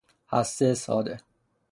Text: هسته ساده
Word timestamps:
هسته 0.33 0.73
ساده 0.73 1.19